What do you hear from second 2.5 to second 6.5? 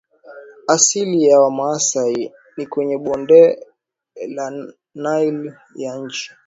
ni kwenye bondela Nile ya chini